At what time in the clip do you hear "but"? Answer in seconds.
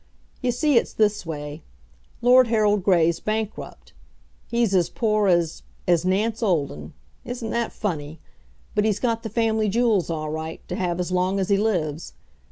8.73-8.83